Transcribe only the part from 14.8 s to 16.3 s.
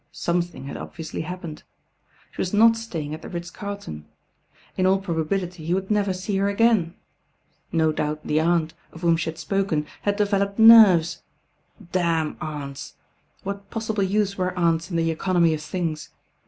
in the economy of things?